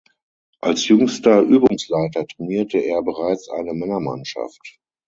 Als 0.61 0.87
jüngster 0.87 1.43
Übungsleiter 1.43 2.25
trainierte 2.25 2.79
er 2.79 3.03
bereits 3.03 3.47
eine 3.49 3.75
Männermannschaft. 3.75 4.79